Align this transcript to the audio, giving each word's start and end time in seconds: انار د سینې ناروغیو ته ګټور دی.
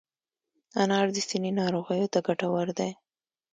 انار 0.81 1.07
د 1.15 1.17
سینې 1.27 1.51
ناروغیو 1.59 2.11
ته 2.13 2.19
ګټور 2.27 2.67
دی. 2.79 2.91